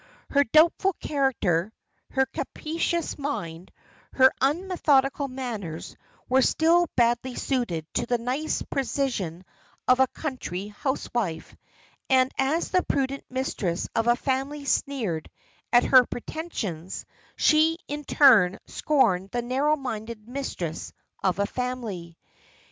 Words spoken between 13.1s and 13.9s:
mistress